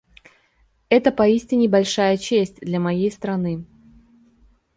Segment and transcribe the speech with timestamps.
[0.89, 3.63] Это поистине большая честь для моей страны.